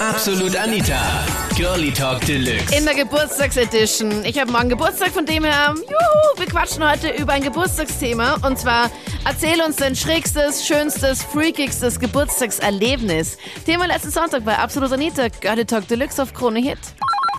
Absolut 0.00 0.54
Anita. 0.56 1.26
Girlie 1.56 1.90
Talk 1.92 2.20
Deluxe. 2.20 2.72
In 2.78 2.84
der 2.84 2.94
Geburtstagsedition. 2.94 4.24
Ich 4.24 4.38
habe 4.38 4.52
morgen 4.52 4.68
Geburtstag, 4.68 5.08
von 5.08 5.26
dem 5.26 5.42
her, 5.42 5.74
juhu, 5.74 6.38
wir 6.38 6.46
quatschen 6.46 6.88
heute 6.88 7.20
über 7.20 7.32
ein 7.32 7.42
Geburtstagsthema. 7.42 8.36
Und 8.46 8.56
zwar, 8.58 8.90
erzähl 9.26 9.60
uns 9.60 9.74
dein 9.74 9.96
schrägstes, 9.96 10.68
schönstes, 10.68 11.24
freakigstes 11.24 11.98
Geburtstagserlebnis. 11.98 13.38
Thema 13.66 13.86
letzten 13.86 14.10
Sonntag 14.10 14.44
bei 14.44 14.56
Absolut 14.56 14.92
Anita. 14.92 15.26
Girlie 15.40 15.66
Talk 15.66 15.88
Deluxe 15.88 16.22
auf 16.22 16.32
Krone 16.32 16.60
Hit. 16.60 16.78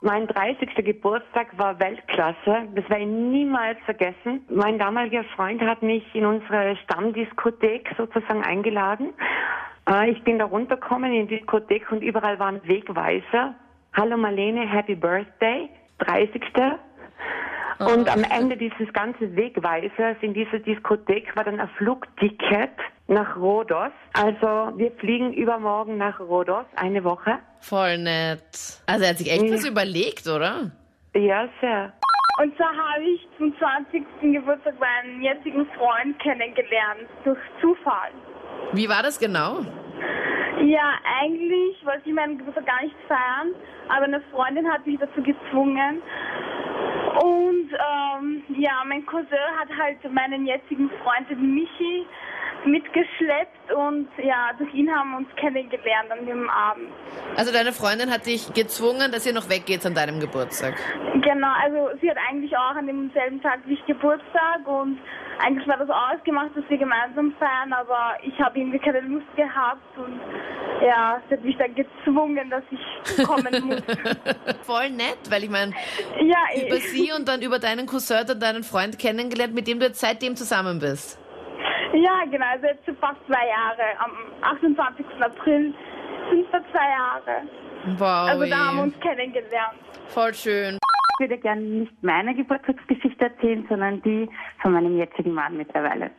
Mein 0.02 0.28
30. 0.28 0.70
Geburtstag 0.84 1.58
war 1.58 1.80
Weltklasse. 1.80 2.68
Das 2.76 2.90
werde 2.90 3.04
ich 3.04 3.08
niemals 3.08 3.78
vergessen. 3.86 4.42
Mein 4.50 4.78
damaliger 4.78 5.24
Freund 5.36 5.62
hat 5.62 5.82
mich 5.82 6.04
in 6.14 6.26
unsere 6.26 6.76
Stammdiskothek 6.84 7.90
sozusagen 7.98 8.44
eingeladen. 8.44 9.14
Äh, 9.90 10.12
Ich 10.12 10.24
bin 10.24 10.40
da 10.40 10.46
runtergekommen 10.46 11.12
in 11.14 11.28
die 11.28 11.38
Diskothek 11.38 11.92
und 11.92 12.02
überall 12.02 12.40
waren 12.40 12.62
Wegweiser. 12.68 13.56
Hallo 13.94 14.18
Marlene, 14.18 14.68
Happy 14.70 14.96
Birthday, 14.96 15.70
30. 16.00 16.42
Und 17.80 18.10
am 18.10 18.24
Ende 18.24 18.58
dieses 18.58 18.92
ganzen 18.94 19.36
Wegweisers 19.36 20.18
in 20.22 20.34
dieser 20.34 20.60
Diskothek 20.60 21.34
war 21.36 21.46
dann 21.46 21.60
ein 21.60 21.70
Flugticket 21.78 22.72
nach 23.08 23.38
Rhodos. 23.38 23.92
Also 24.14 24.78
wir 24.78 24.92
fliegen 25.00 25.34
übermorgen 25.34 25.98
nach 25.98 26.20
Rhodos, 26.20 26.66
eine 26.76 27.04
Woche. 27.04 27.40
Voll 27.62 27.98
nett. 27.98 28.82
Also 28.86 29.04
er 29.04 29.10
hat 29.12 29.18
sich 29.18 29.32
echt 29.32 29.52
was 29.52 29.66
überlegt, 29.66 30.28
oder? 30.28 30.72
Ja, 31.16 31.48
sehr. 31.62 31.94
Und 32.42 32.56
zwar 32.58 32.72
habe 32.72 33.04
ich 33.04 33.28
zum 33.38 33.54
20. 33.58 34.04
Geburtstag 34.34 34.76
meinen 34.80 35.22
jetzigen 35.22 35.66
Freund 35.78 36.20
kennengelernt, 36.20 37.08
durch 37.24 37.40
Zufall. 37.62 38.12
Wie 38.74 38.88
war 38.88 39.04
das 39.04 39.20
genau? 39.20 39.62
Ja, 40.66 41.00
eigentlich 41.22 41.86
wollte 41.86 42.02
ich 42.10 42.14
meinen 42.14 42.38
Geburtstag 42.38 42.66
gar 42.66 42.82
nicht 42.84 42.96
feiern, 43.08 43.56
aber 43.88 44.06
eine 44.06 44.22
Freundin 44.32 44.70
hat 44.72 44.86
mich 44.86 45.00
dazu 45.00 45.22
gezwungen. 45.24 46.02
Und 47.22 47.70
ähm, 47.72 48.44
ja, 48.58 48.84
mein 48.86 49.06
Cousin 49.06 49.28
hat 49.58 49.70
halt 49.78 49.98
meinen 50.12 50.46
jetzigen 50.46 50.90
Freund, 51.02 51.30
den 51.30 51.56
Michi, 51.56 52.06
mitgeschleppt 52.66 53.72
und 53.74 54.08
ja, 54.18 54.52
durch 54.58 54.74
ihn 54.74 54.90
haben 54.92 55.12
wir 55.12 55.18
uns 55.18 55.30
kennengelernt 55.36 56.12
an 56.12 56.26
dem 56.26 56.50
Abend. 56.50 56.90
Also 57.38 57.52
deine 57.52 57.72
Freundin 57.72 58.12
hat 58.12 58.26
dich 58.26 58.54
gezwungen, 58.54 59.12
dass 59.12 59.26
ihr 59.26 59.34
noch 59.34 59.50
weggeht 59.50 59.86
an 59.86 59.94
deinem 59.94 60.20
Geburtstag. 60.20 60.76
Genau, 61.22 61.54
also 61.64 61.98
sie 62.02 62.10
hat 62.10 62.18
eigentlich 62.30 62.56
auch 62.56 62.76
an 62.76 62.88
demselben 62.88 63.42
Tag 63.42 63.60
wie 63.66 63.74
ich 63.74 63.86
Geburtstag 63.86 64.66
und 64.66 65.00
eigentlich 65.40 65.68
war 65.68 65.78
das 65.78 65.90
ausgemacht, 65.90 66.50
dass 66.56 66.64
wir 66.70 66.78
gemeinsam 66.78 67.34
feiern, 67.40 67.72
aber 67.72 68.18
ich 68.24 68.38
habe 68.40 68.60
irgendwie 68.60 68.80
keine 68.80 69.02
Lust 69.02 69.28
gehabt 69.36 69.98
und 69.98 70.20
ja, 70.86 71.22
sie 71.28 71.36
hat 71.36 71.44
mich 71.44 71.58
dann 71.58 71.76
gezwungen, 71.76 72.50
dass 72.50 72.64
ich 72.72 73.26
kommen 73.26 73.48
muss. 73.68 73.82
Voll 74.64 74.90
nett, 74.90 75.20
weil 75.30 75.46
ich 75.46 75.50
meine, 75.50 75.74
ja, 76.22 76.66
über 76.66 76.76
ich, 76.76 76.90
sie 76.90 77.12
und 77.14 77.28
dann 77.28 77.42
über 77.42 77.60
deinen 77.60 77.86
Cousin 77.86 78.30
und 78.30 78.42
deinen 78.42 78.64
Freund 78.64 79.00
kennengelernt, 79.00 79.54
mit 79.54 79.68
dem 79.68 79.80
du 79.80 79.86
jetzt 79.86 80.02
seitdem 80.02 80.36
zusammen 80.36 80.80
bist. 80.80 81.18
Ja, 81.94 82.24
genau, 82.30 82.46
also 82.46 82.66
jetzt 82.68 82.86
sind 82.86 83.00
fast 83.00 83.18
zwei 83.28 83.48
Jahre. 83.48 84.00
Am 84.00 84.12
28. 84.42 85.06
April 85.20 85.74
sind 86.30 86.46
es 86.46 86.72
zwei 86.72 86.90
Jahre. 86.90 87.42
Wow. 87.98 88.30
Also 88.30 88.46
da 88.46 88.58
haben 88.58 88.78
wir 88.78 88.84
uns 88.84 89.00
kennengelernt. 89.00 89.80
Voll 90.08 90.34
schön. 90.34 90.78
Ich 91.20 91.30
würde 91.30 91.38
gerne 91.38 91.62
nicht 91.62 91.92
meine 92.02 92.34
Geburtstagsgeschichte 92.34 93.26
erzählen, 93.26 93.66
sondern 93.68 94.02
die 94.04 94.30
von 94.62 94.74
meinem 94.74 94.98
jetzigen 94.98 95.34
Mann 95.34 95.58
mittlerweile. 95.58 96.12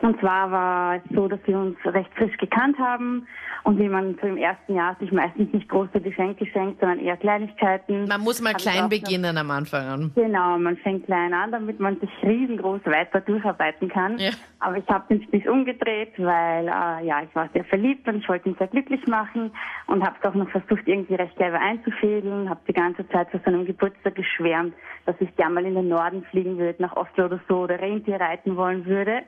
Und 0.00 0.20
zwar 0.20 0.50
war 0.50 0.96
es 0.96 1.02
so, 1.14 1.26
dass 1.26 1.40
wir 1.46 1.58
uns 1.58 1.76
recht 1.84 2.10
frisch 2.14 2.36
gekannt 2.36 2.78
haben 2.78 3.26
und 3.64 3.78
wie 3.78 3.88
man 3.88 4.16
so 4.20 4.26
im 4.26 4.36
ersten 4.36 4.74
Jahr 4.74 4.94
sich 5.00 5.10
meistens 5.10 5.52
nicht 5.52 5.68
große 5.68 6.00
Geschenke 6.00 6.46
schenkt, 6.46 6.80
sondern 6.80 7.00
eher 7.00 7.16
Kleinigkeiten. 7.16 8.06
Man 8.06 8.20
muss 8.20 8.40
mal 8.40 8.52
klein 8.54 8.88
beginnen 8.88 9.36
am 9.38 9.50
Anfang 9.50 9.86
an. 9.86 10.12
Genau, 10.14 10.58
man 10.58 10.76
fängt 10.78 11.06
klein 11.06 11.32
an, 11.32 11.50
damit 11.50 11.80
man 11.80 11.98
sich 11.98 12.10
riesengroß 12.22 12.82
weiter 12.84 13.20
durcharbeiten 13.20 13.88
kann. 13.88 14.18
Ja. 14.18 14.30
Aber 14.60 14.76
ich 14.76 14.88
habe 14.88 15.04
den 15.08 15.22
Spieß 15.22 15.46
umgedreht, 15.48 16.12
weil 16.18 16.68
äh, 16.68 17.06
ja, 17.06 17.22
ich 17.22 17.34
war 17.34 17.48
sehr 17.52 17.64
verliebt 17.64 18.06
und 18.06 18.18
ich 18.18 18.28
wollte 18.28 18.48
ihn 18.48 18.56
sehr 18.58 18.68
glücklich 18.68 19.06
machen 19.06 19.50
und 19.86 20.04
habe 20.04 20.16
es 20.20 20.28
auch 20.28 20.34
noch 20.34 20.48
versucht, 20.50 20.86
irgendwie 20.86 21.14
recht 21.14 21.36
clever 21.36 21.58
einzufädeln, 21.58 22.48
habe 22.48 22.60
die 22.68 22.72
ganze 22.72 23.08
Zeit 23.08 23.30
zu 23.30 23.40
seinem 23.44 23.64
Geburtstag 23.64 24.14
geschwärmt, 24.14 24.74
dass 25.06 25.16
ich 25.20 25.34
gerne 25.36 25.54
mal 25.54 25.66
in 25.66 25.74
den 25.74 25.88
Norden 25.88 26.24
fliegen 26.30 26.58
würde, 26.58 26.80
nach 26.82 26.96
Oslo 26.96 27.26
oder 27.26 27.40
so, 27.48 27.60
oder 27.60 27.80
Rentier 27.80 28.20
reiten 28.20 28.56
wollen 28.56 28.84
würde. 28.86 29.22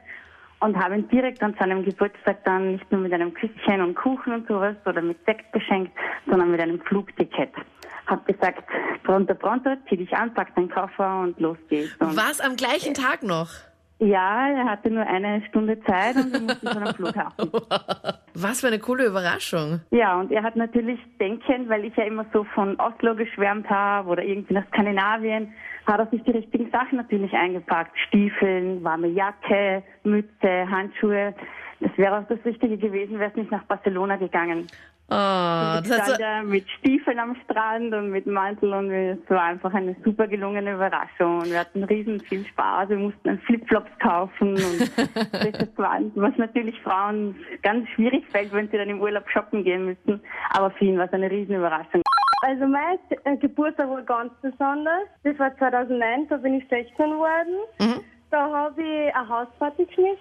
Und 0.61 0.77
habe 0.77 0.97
ihn 0.97 1.09
direkt 1.09 1.43
an 1.43 1.55
seinem 1.59 1.85
Geburtstag 1.85 2.43
dann 2.45 2.73
nicht 2.73 2.91
nur 2.91 3.01
mit 3.01 3.13
einem 3.13 3.33
Küsschen 3.33 3.81
und 3.81 3.95
Kuchen 3.95 4.33
und 4.33 4.49
sowas 4.49 4.75
oder 4.87 5.01
mit 5.01 5.19
Sekt 5.25 5.53
beschenkt, 5.53 5.93
sondern 6.27 6.51
mit 6.51 6.61
einem 6.61 6.81
Flugticket. 6.81 7.51
Hab 8.07 8.27
gesagt, 8.27 8.65
pronto, 9.05 9.35
pronto, 9.35 9.71
zieh 9.89 9.99
dich 9.99 10.13
an, 10.15 10.33
pack 10.35 10.55
deinen 10.57 10.71
Koffer 10.71 11.21
und 11.21 11.39
los 11.39 11.59
geht's. 11.69 11.95
Und 12.01 12.17
Was 12.17 12.41
am 12.41 12.57
gleichen 12.57 12.95
Tag 12.95 13.23
noch? 13.23 13.51
Ja, 13.99 14.49
er 14.49 14.65
hatte 14.67 14.91
nur 14.91 15.07
eine 15.07 15.43
Stunde 15.49 15.81
Zeit 15.83 16.15
und 16.17 16.33
wir 16.33 16.41
mussten 16.41 16.69
schon 16.69 16.83
am 16.83 16.95
Flughafen. 16.95 17.51
Was 18.35 18.61
für 18.61 18.69
eine 18.69 18.79
coole 18.79 19.07
Überraschung. 19.07 19.81
Ja, 19.91 20.21
und 20.21 20.31
er 20.31 20.45
hat 20.45 20.55
natürlich 20.55 21.01
denkend, 21.21 21.69
weil 21.69 21.85
ich 21.85 21.97
ja 21.97 22.05
immer 22.05 22.25
so 22.33 22.45
von 22.55 22.79
Oslo 22.79 23.17
geschwärmt 23.17 23.69
habe 23.69 24.09
oder 24.09 24.23
irgendwie 24.23 24.55
nach 24.55 24.67
Skandinavien, 24.69 25.53
hat 25.87 25.99
er 25.99 26.07
sich 26.07 26.23
die 26.23 26.31
richtigen 26.31 26.71
Sachen 26.71 26.99
natürlich 26.99 27.33
eingepackt. 27.33 27.99
Stiefeln, 28.07 28.85
warme 28.85 29.09
Jacke, 29.09 29.83
Mütze, 30.05 30.71
Handschuhe. 30.71 31.35
Das 31.81 31.91
wäre 31.97 32.19
auch 32.19 32.29
das 32.29 32.45
Richtige 32.45 32.77
gewesen, 32.77 33.19
wäre 33.19 33.31
es 33.31 33.37
nicht 33.37 33.51
nach 33.51 33.65
Barcelona 33.65 34.17
gegangen. 34.17 34.67
Oh, 35.11 35.81
das 35.81 35.87
ich 35.87 35.95
stand 35.95 36.21
da 36.21 36.43
mit 36.43 36.69
Stiefeln 36.69 37.19
am 37.19 37.35
Strand 37.45 37.95
und 37.95 38.11
mit 38.11 38.27
Mantel 38.27 38.75
und 38.75 38.91
es 38.91 39.19
war 39.29 39.45
einfach 39.45 39.73
eine 39.73 39.97
super 40.05 40.27
gelungene 40.27 40.75
Überraschung. 40.75 41.39
Und 41.39 41.51
wir 41.51 41.61
hatten 41.61 41.83
riesen 41.85 42.21
viel 42.21 42.45
Spaß. 42.45 42.91
Wir 42.91 42.99
mussten 42.99 43.21
dann 43.25 43.39
Flipflops 43.39 43.91
kaufen 44.01 44.51
und 44.51 44.59
frische 45.31 45.67
Gewand, 45.75 46.13
was 46.15 46.37
natürlich 46.37 46.79
Frauen 46.83 47.35
ganz 47.63 47.89
schwierig 47.91 48.27
fällt, 48.29 48.53
wenn 48.53 48.69
sie 48.69 48.77
dann 48.77 48.91
im 48.91 49.01
Urlaub 49.01 49.25
shoppen 49.31 49.65
gehen 49.65 49.87
müssen. 49.87 50.21
Aber 50.51 50.71
für 50.73 50.85
ihn 50.85 50.99
war 50.99 51.07
es 51.07 51.13
eine 51.15 51.31
riesen 51.31 51.57
Überraschung. 51.57 52.03
Also 52.43 52.67
mein 52.67 52.99
äh, 53.25 53.37
Geburtstag 53.39 53.89
war 53.89 54.03
ganz 54.03 54.33
besonders. 54.43 55.09
Das 55.25 55.39
war 55.39 55.57
2009, 55.57 56.29
da 56.29 56.37
bin 56.37 56.55
ich 56.55 56.69
16 56.69 57.11
geworden. 57.11 57.57
Da 58.31 58.51
habe 58.51 58.83
ich 58.83 59.15
eine 59.15 59.29
Hausparty 59.29 59.87
geschmissen. 59.87 60.19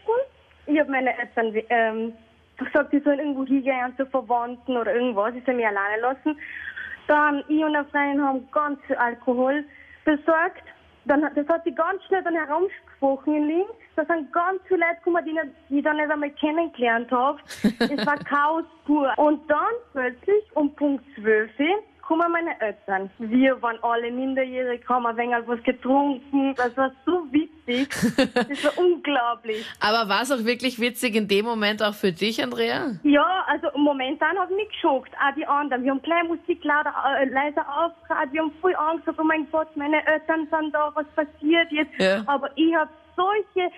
Ich 0.65 0.79
habe 0.79 0.91
meine 0.91 1.17
Eltern 1.17 1.53
ähm, 1.69 2.13
gesagt, 2.65 2.91
sie 2.91 2.99
sollen 2.99 3.19
irgendwo 3.19 3.45
hingehen 3.45 3.93
zu 3.97 4.05
Verwandten 4.05 4.77
oder 4.77 4.93
irgendwas. 4.93 5.33
Sie 5.33 5.41
sollen 5.45 5.57
mich 5.57 5.67
alleine 5.67 6.01
lassen. 6.01 6.37
Dann 7.07 7.43
ich 7.47 7.63
und 7.63 7.75
eine 7.75 7.85
Freundin 7.85 8.23
haben 8.23 8.51
ganz 8.51 8.79
viel 8.85 8.95
Alkohol 8.95 9.63
besorgt. 10.03 10.63
Dann, 11.05 11.21
das 11.21 11.47
hat 11.47 11.63
sich 11.63 11.75
ganz 11.75 12.03
schnell 12.05 12.23
dann 12.23 12.35
herumgesprochen 12.35 13.35
in 13.35 13.47
Linz. 13.47 13.69
Da 13.95 14.03
sind 14.05 14.31
ganz 14.33 14.61
viele 14.67 14.81
Leute 14.81 14.95
gekommen, 14.97 15.25
die, 15.25 15.33
nicht, 15.33 15.45
die 15.69 15.77
ich 15.77 15.83
dann 15.83 15.97
nicht 15.97 16.11
einmal 16.11 16.29
kennengelernt 16.31 17.11
habe. 17.11 17.39
Es 17.79 18.05
war 18.05 18.17
Chaos 18.17 18.65
pur. 18.85 19.13
Und 19.17 19.49
dann 19.49 19.73
plötzlich 19.93 20.43
um 20.55 20.73
Punkt 20.75 21.05
12 21.15 21.49
kommen 22.07 22.31
meine 22.31 22.59
Eltern. 22.61 23.09
Wir 23.19 23.61
waren 23.61 23.77
alle 23.83 24.09
minderjährig, 24.09 24.81
haben 24.87 25.05
ein 25.05 25.17
wenig 25.17 25.35
was 25.45 25.61
getrunken. 25.63 26.55
Das 26.55 26.75
war 26.77 26.91
so 27.05 27.25
witzig. 27.31 27.57
Das 28.47 28.63
war 28.63 28.77
unglaublich. 28.77 29.65
aber 29.81 30.07
war 30.07 30.21
es 30.21 30.31
auch 30.31 30.45
wirklich 30.45 30.79
witzig 30.79 31.15
in 31.15 31.27
dem 31.27 31.43
Moment 31.45 31.83
auch 31.83 31.93
für 31.93 32.13
dich, 32.13 32.41
Andrea? 32.41 32.91
Ja, 33.03 33.43
also 33.47 33.67
momentan 33.75 34.37
hat 34.37 34.49
mich 34.51 34.69
geschockt. 34.69 35.11
Auch 35.15 35.35
die 35.35 35.45
anderen. 35.45 35.83
Wir 35.83 35.91
haben 35.91 36.01
gleich 36.01 36.23
Musik 36.23 36.63
lauter, 36.63 36.93
äh, 37.19 37.25
leiser 37.25 37.65
aufgehört. 37.67 38.31
Wir 38.31 38.41
haben 38.41 38.53
voll 38.61 38.75
Angst 38.75 39.03
oh 39.07 39.23
mein 39.23 39.49
Gott, 39.51 39.75
meine 39.75 40.05
Eltern 40.07 40.47
sind 40.49 40.73
da, 40.73 40.91
was 40.95 41.07
passiert 41.07 41.69
jetzt? 41.71 41.91
Ja. 41.99 42.23
Aber 42.25 42.49
ich 42.55 42.73
habe 42.73 42.89
solche 43.17 43.69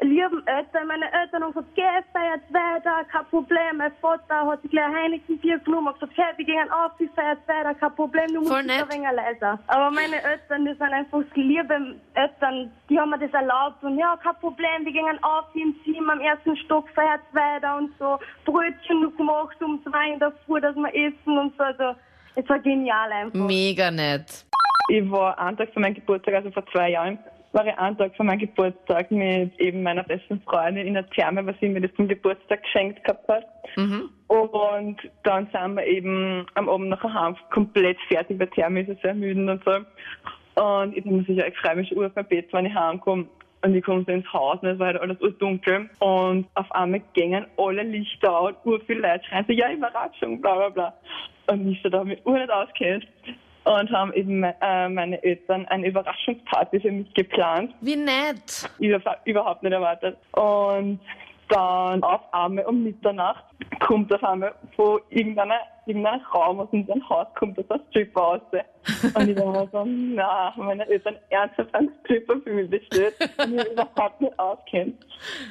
lieben 0.00 0.46
Eltern. 0.46 0.86
Meine 0.86 1.12
Eltern 1.12 1.42
haben 1.42 1.52
gesagt, 1.52 1.74
geh, 1.74 1.82
feiert 2.12 2.42
weiter, 2.52 3.04
kein 3.10 3.24
Problem. 3.26 3.78
Mein 3.78 3.92
Vater 4.00 4.46
hat 4.46 4.62
sich 4.62 4.70
gleich 4.70 4.84
ein 4.84 4.94
Heineken-Bier 4.94 5.58
genommen 5.58 5.88
und 5.88 6.00
gesagt, 6.00 6.12
hey, 6.16 6.32
wir 6.36 6.44
gehen 6.44 6.70
auf, 6.70 6.92
wir 6.98 7.08
feiert 7.10 7.38
weiter, 7.46 7.74
kein 7.74 7.94
Problem, 7.94 8.26
du 8.28 8.40
musst 8.40 8.52
ein 8.52 8.68
wenig 8.68 9.08
leiser. 9.12 9.58
Aber 9.66 9.90
meine 9.90 10.22
Eltern, 10.22 10.64
die 10.64 10.72
sind 10.72 10.82
einfach 10.82 11.22
liebe 11.34 11.96
Eltern, 12.14 12.70
die 12.88 12.98
haben 12.98 13.10
mir 13.10 13.18
das 13.18 13.32
erlaubt 13.32 13.82
und 13.82 13.98
ja, 13.98 14.16
kein 14.22 14.36
Problem, 14.36 14.84
wir 14.84 14.92
gehen 14.92 15.22
auf 15.22 15.46
im 15.54 15.74
Zimmer 15.84 16.12
am 16.12 16.20
ersten 16.20 16.56
Stock, 16.58 16.88
feiert 16.94 17.22
weiter 17.32 17.76
und 17.76 17.90
so. 17.98 18.18
Brötchen 18.44 19.02
noch 19.02 19.16
gemacht 19.16 19.60
um 19.62 19.82
zwei 19.82 20.12
in 20.12 20.18
der 20.18 20.32
Früh, 20.46 20.60
dass 20.60 20.76
wir 20.76 20.94
essen 20.94 21.38
und 21.38 21.56
so. 21.56 21.62
Also, 21.62 21.98
es 22.34 22.48
war 22.48 22.58
genial 22.60 23.10
einfach. 23.10 23.38
Mega 23.38 23.90
nett. 23.90 24.44
Ich 24.88 25.10
war 25.10 25.38
einen 25.38 25.56
Tag 25.56 25.72
vor 25.72 25.82
meinem 25.82 25.94
Geburtstag, 25.94 26.34
also 26.34 26.50
vor 26.50 26.64
zwei 26.72 26.90
Jahren, 26.90 27.18
war 27.52 27.66
ich 27.66 27.78
einen 27.78 27.96
Tag 27.96 28.14
vor 28.16 28.26
meinem 28.26 28.40
Geburtstag 28.40 29.10
mit 29.10 29.58
eben 29.58 29.82
meiner 29.82 30.02
besten 30.02 30.40
Freundin 30.42 30.86
in 30.86 30.94
der 30.94 31.08
Therme, 31.10 31.44
was 31.46 31.56
sie 31.60 31.68
mir 31.68 31.80
das 31.80 31.94
zum 31.94 32.08
Geburtstag 32.08 32.62
geschenkt 32.62 33.02
gehabt 33.04 33.28
hat. 33.28 33.46
Und 34.28 34.96
dann 35.22 35.48
sind 35.52 35.74
wir 35.76 35.86
eben 35.86 36.46
am 36.54 36.68
Abend 36.68 36.90
nachher 36.90 37.12
heim, 37.12 37.36
komplett 37.50 37.98
fertig, 38.08 38.38
bei 38.38 38.46
Therme 38.46 38.82
ist 38.82 38.90
es 38.90 39.00
sehr 39.00 39.14
müde 39.14 39.50
und 39.50 39.64
so. 39.64 40.62
Und 40.62 40.96
ich 40.96 41.04
muss 41.04 41.28
ich, 41.28 41.36
ja, 41.36 41.46
ich 41.46 41.56
freue 41.58 41.76
mich 41.76 41.88
schon 41.88 42.04
auf 42.04 42.12
mein 42.14 42.26
Bett, 42.26 42.52
wenn 42.52 42.66
ich 42.66 42.74
heimkomme. 42.74 43.26
Und 43.60 43.74
ich 43.74 43.84
komme 43.84 44.04
so 44.06 44.12
ins 44.12 44.32
Haus 44.32 44.60
und 44.62 44.68
es 44.68 44.78
war 44.78 44.88
halt 44.88 45.00
alles 45.00 45.18
dunkel. 45.38 45.90
Und 45.98 46.46
auf 46.54 46.70
einmal 46.70 47.02
gingen 47.14 47.44
alle 47.56 47.82
Lichter 47.82 48.38
aus, 48.38 48.54
ur 48.64 48.80
viele 48.86 49.00
Leute 49.00 49.24
schreien 49.24 49.44
so, 49.48 49.52
ja, 49.52 49.72
Überraschung, 49.72 50.40
bla 50.40 50.54
bla 50.54 50.68
bla. 50.68 50.94
Und 51.48 51.72
ich 51.72 51.82
so 51.82 51.88
da 51.88 52.04
mich 52.04 52.24
ur 52.24 52.38
nicht 52.38 52.50
auskennt 52.50 53.06
und 53.68 53.90
haben 53.90 54.12
eben 54.14 54.42
äh, 54.42 54.88
meine 54.88 55.22
Eltern 55.22 55.66
eine 55.66 55.86
Überraschungsparty 55.86 56.80
für 56.80 56.90
mich 56.90 57.12
geplant. 57.14 57.74
Wie 57.80 57.96
nett. 57.96 58.70
Ich 58.78 58.92
habe 58.92 59.18
überhaupt 59.24 59.62
nicht 59.62 59.72
erwartet. 59.72 60.16
Und 60.32 61.00
dann 61.48 62.02
auf 62.02 62.20
einmal 62.32 62.64
um 62.66 62.82
Mitternacht 62.82 63.44
kommt 63.80 64.12
auf 64.12 64.22
einmal 64.22 64.54
von 64.76 65.00
irgendeiner, 65.10 65.60
irgendeinem 65.86 66.20
Raum 66.34 66.60
aus 66.60 66.68
unserem 66.72 67.06
Haus 67.08 67.26
kommt 67.34 67.58
das 67.58 67.70
ein 67.70 67.80
Stripper 67.90 68.20
raus. 68.20 68.40
Und 69.14 69.28
ich 69.28 69.36
war 69.36 69.68
so, 69.72 69.84
na, 69.84 70.52
meine 70.56 70.86
Eltern 70.88 71.16
ernsthaft 71.30 71.74
einen 71.74 71.90
Stripper 72.00 72.40
für 72.42 72.52
mich 72.52 72.70
bestellt 72.70 73.14
und 73.42 73.54
ich 73.54 73.72
überhaupt 73.72 74.20
nicht 74.20 74.38
auskennt. 74.38 75.04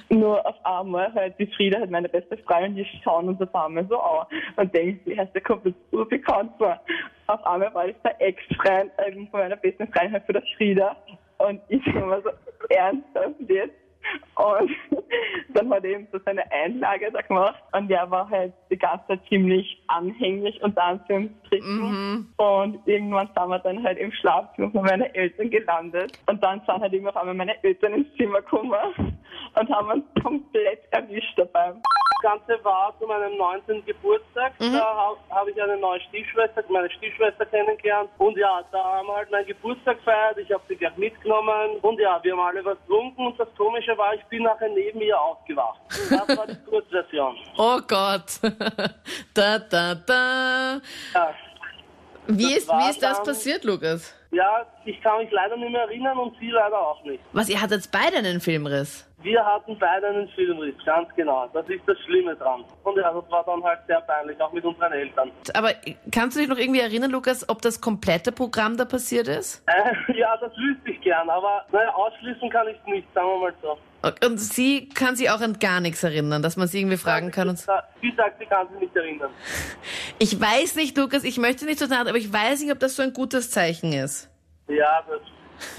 Nur 0.10 0.46
auf 0.46 0.56
einmal 0.66 1.14
halt 1.14 1.36
die 1.40 1.48
Frieda, 1.48 1.80
halt 1.80 1.92
meine 1.92 2.10
beste 2.10 2.38
Freundin, 2.38 2.76
die 2.76 2.88
schauen 3.04 3.30
uns 3.30 3.42
auf 3.42 3.54
einmal 3.56 3.86
so 3.88 4.00
an 4.00 4.28
und 4.56 4.74
denken, 4.74 5.10
die 5.10 5.18
heißt, 5.18 5.34
der 5.34 5.42
kommt 5.42 5.66
jetzt 5.66 5.80
urbekannt 5.92 6.52
vor. 6.58 6.80
Auf 7.28 7.46
einmal 7.46 7.74
war 7.74 7.88
ich 7.88 7.96
der 8.04 8.20
Ex-Freund 8.22 8.92
von 9.32 9.40
meiner 9.40 9.58
besten 9.58 9.88
Freundin 9.92 10.14
halt 10.14 10.26
für 10.26 10.34
der 10.34 10.44
Frieda 10.58 10.96
und 11.40 11.62
ich 11.70 11.86
war 11.94 12.22
so 12.22 12.30
ernsthaft 12.70 13.36
jetzt 13.48 13.87
und 14.36 14.72
dann 15.54 15.70
hat 15.70 15.84
er 15.84 15.92
eben 15.92 16.08
so 16.12 16.20
seine 16.26 16.50
Einlage 16.52 17.12
da 17.12 17.22
gemacht 17.22 17.62
und 17.74 17.88
der 17.88 18.10
war 18.10 18.30
halt 18.30 18.54
die 18.70 18.78
ganze 18.78 19.08
Zeit 19.08 19.22
ziemlich 19.30 19.82
anhänglich 19.88 20.62
und 20.62 20.78
Anführungsstrichen. 20.78 21.80
Mhm. 21.80 22.34
Und 22.38 22.88
irgendwann 22.88 23.30
sind 23.36 23.50
wir 23.50 23.60
dann 23.60 23.84
halt 23.84 23.98
im 23.98 24.12
Schlafzimmer 24.12 24.72
von 24.72 24.84
meinen 24.84 25.14
Eltern 25.14 25.50
gelandet 25.50 26.20
und 26.28 26.44
dann 26.44 26.62
sind 26.66 26.82
halt 26.82 26.94
immer 26.94 27.10
auf 27.10 27.18
einmal 27.18 27.36
meine 27.36 27.64
Eltern 27.64 27.94
ins 27.94 28.16
Zimmer 28.16 28.42
gekommen 28.42 28.74
und 29.60 29.70
haben 29.70 29.92
uns 29.92 30.24
komplett 30.24 30.82
erwischt 30.92 31.38
dabei. 31.38 31.74
Das 32.22 32.32
Ganze 32.32 32.64
war 32.64 32.94
zu 33.00 33.06
meinem 33.06 33.38
19. 33.38 33.86
Geburtstag. 33.86 34.54
Mhm. 34.60 34.74
Da 34.74 34.96
habe 34.96 35.18
hab 35.30 35.48
ich 35.48 35.62
eine 35.62 35.78
neue 35.78 36.00
Stiefschwester, 36.02 36.64
meine 36.70 36.90
Stiefschwester 36.90 37.46
kennengelernt. 37.46 38.10
Und 38.18 38.38
ja, 38.38 38.64
da 38.72 38.84
haben 38.84 39.08
wir 39.08 39.16
halt 39.16 39.30
meinen 39.30 39.46
Geburtstag 39.46 39.98
gefeiert. 39.98 40.38
Ich 40.38 40.52
habe 40.52 40.64
sie 40.68 40.76
gleich 40.76 40.98
mitgenommen. 40.98 41.78
Und 41.82 42.00
ja, 42.00 42.20
wir 42.24 42.32
haben 42.32 42.40
alle 42.40 42.66
was 42.66 42.78
getrunken. 42.88 43.28
Und 43.28 43.40
das 43.40 43.48
Komische 43.56 43.96
war, 43.98 44.16
ich 44.16 44.24
bin 44.26 44.44
nachher 44.44 44.70
neben 44.70 45.00
ihr 45.02 45.20
aufgewacht. 45.20 45.80
Das 46.10 46.38
war 46.38 46.48
die 46.48 46.56
Kurzversion. 46.70 47.36
oh 47.58 47.80
Gott. 47.88 48.40
da, 49.34 49.60
da, 49.60 49.96
da. 49.96 50.82
Ja. 51.14 51.34
Wie 52.28 52.54
ist, 52.54 52.70
wie 52.70 52.90
ist 52.90 53.02
das 53.02 53.24
passiert, 53.24 53.64
Lukas? 53.64 54.14
Ja, 54.32 54.66
ich 54.86 55.02
kann 55.02 55.20
mich 55.20 55.32
leider 55.32 55.56
nicht 55.56 55.72
mehr 55.72 55.82
erinnern 55.82 56.18
und 56.18 56.38
sie 56.40 56.50
leider 56.50 56.78
auch 56.78 57.02
nicht. 57.06 57.24
Was, 57.32 57.50
ihr 57.50 57.62
hattet 57.62 57.90
beide 57.92 58.18
einen 58.18 58.42
Filmriss? 58.42 59.06
Wir 59.22 59.44
hatten 59.44 59.78
beide 59.80 60.08
einen 60.08 60.28
Filmriss, 60.30 60.76
ganz 60.86 61.08
genau. 61.16 61.48
Das 61.54 61.68
ist 61.70 61.82
das 61.88 61.98
Schlimme 62.02 62.36
dran. 62.36 62.66
Und 62.84 62.98
ja, 62.98 63.12
das 63.14 63.32
war 63.32 63.44
dann 63.46 63.64
halt 63.64 63.80
sehr 63.88 64.02
peinlich, 64.02 64.40
auch 64.42 64.52
mit 64.52 64.64
unseren 64.66 64.92
Eltern. 64.92 65.32
Aber 65.54 65.72
kannst 66.12 66.36
du 66.36 66.42
dich 66.42 66.50
noch 66.50 66.58
irgendwie 66.58 66.82
erinnern, 66.82 67.12
Lukas, 67.12 67.48
ob 67.50 67.62
das 67.62 67.80
komplette 67.80 68.32
Programm 68.32 68.78
da 68.78 68.86
passiert 68.86 69.28
ist? 69.28 69.64
Äh, 69.68 70.14
ja, 70.20 70.36
das 70.38 70.52
wüsste 70.58 70.92
ich 70.92 71.02
gern, 71.02 71.30
aber 71.30 71.66
naja, 71.72 71.94
ausschließen 71.94 72.50
kann 72.50 72.68
ich 72.68 72.78
es 72.78 72.86
nicht, 72.86 73.08
sagen 73.14 73.28
wir 73.28 73.40
mal 73.40 73.54
so. 73.62 73.78
Und 74.02 74.38
sie 74.38 74.90
kann 74.90 75.16
sich 75.16 75.30
auch 75.30 75.42
an 75.42 75.60
gar 75.60 75.80
nichts 75.80 76.04
erinnern, 76.04 76.42
dass 76.42 76.56
man 76.56 76.68
sie 76.68 76.80
irgendwie 76.80 76.98
fragen 76.98 77.32
kann. 77.32 77.50
Und 77.50 77.58
sie 77.58 77.66
sagt, 77.66 78.40
sie 78.40 78.46
kann 78.46 78.68
sich 78.70 78.80
nicht 78.80 78.96
erinnern. 78.96 79.32
Ich 80.20 80.40
weiß 80.40 80.76
nicht, 80.76 80.96
Lukas, 80.98 81.24
ich 81.24 81.38
möchte 81.38 81.66
nicht 81.66 81.80
so 81.80 81.88
sagen, 81.88 82.08
aber 82.08 82.18
ich 82.18 82.32
weiß 82.32 82.62
nicht, 82.62 82.72
ob 82.72 82.80
das 82.80 82.96
so 82.96 83.04
ein 83.04 83.14
gutes 83.14 83.50
Zeichen 83.52 83.94
ist. 83.94 84.30
Ja, 84.68 85.04
das 85.10 85.22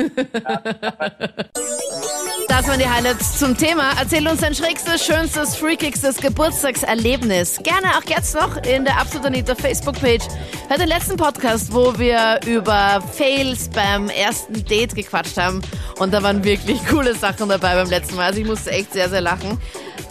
das 2.48 2.68
waren 2.68 2.78
die 2.78 2.88
Highlights 2.88 3.38
zum 3.38 3.56
Thema. 3.56 3.92
Erzähl 3.98 4.26
uns 4.26 4.40
dein 4.40 4.54
schrägstes, 4.54 5.04
schönstes, 5.04 5.56
freakigstes 5.56 6.16
Geburtstagserlebnis. 6.18 7.58
Gerne 7.62 7.96
auch 7.96 8.04
jetzt 8.08 8.34
noch 8.34 8.56
in 8.64 8.84
der 8.84 8.98
Absolut 8.98 9.26
Anita 9.26 9.54
Facebook-Page. 9.54 10.24
Hör 10.68 10.78
den 10.78 10.88
letzten 10.88 11.16
Podcast, 11.16 11.72
wo 11.72 11.96
wir 11.98 12.40
über 12.46 13.00
Fails 13.12 13.70
beim 13.70 14.08
ersten 14.08 14.64
Date 14.64 14.94
gequatscht 14.94 15.36
haben. 15.36 15.62
Und 15.98 16.12
da 16.12 16.22
waren 16.22 16.44
wirklich 16.44 16.86
coole 16.86 17.14
Sachen 17.14 17.48
dabei 17.48 17.74
beim 17.74 17.90
letzten 17.90 18.16
Mal. 18.16 18.26
Also 18.26 18.40
ich 18.40 18.46
musste 18.46 18.70
echt 18.70 18.92
sehr, 18.92 19.08
sehr 19.08 19.20
lachen. 19.20 19.58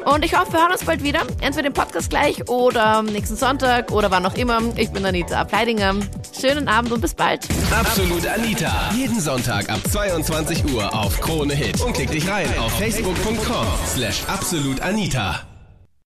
Und 0.05 0.23
ich 0.23 0.37
hoffe, 0.37 0.53
wir 0.53 0.61
hören 0.61 0.71
uns 0.71 0.85
bald 0.85 1.03
wieder. 1.03 1.21
Entweder 1.41 1.67
im 1.67 1.73
Podcast 1.73 2.09
gleich 2.09 2.47
oder 2.47 3.03
nächsten 3.03 3.35
Sonntag 3.35 3.91
oder 3.91 4.09
wann 4.09 4.25
auch 4.25 4.35
immer. 4.35 4.61
Ich 4.75 4.89
bin 4.91 5.05
Anita 5.05 5.41
Ableidinger. 5.41 5.95
Schönen 6.39 6.67
Abend 6.67 6.91
und 6.91 7.01
bis 7.01 7.13
bald. 7.13 7.47
Absolut 7.71 8.25
Anita. 8.25 8.91
Jeden 8.95 9.19
Sonntag 9.19 9.69
ab 9.69 9.79
22 9.89 10.73
Uhr 10.73 10.93
auf 10.93 11.19
Krone 11.19 11.53
Hit. 11.53 11.81
Und 11.81 11.93
klick 11.93 12.11
dich 12.11 12.27
rein 12.29 12.47
auf 12.59 12.71
facebook.com 12.77 13.65
slash 13.93 14.23
absolutanita. 14.27 15.56